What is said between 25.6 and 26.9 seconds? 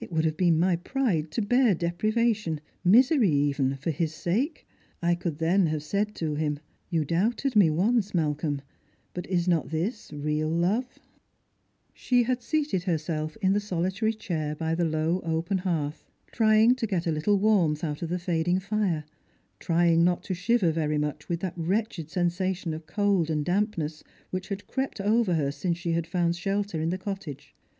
she had found shelter in